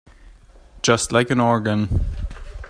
[0.81, 2.01] Just like an organ.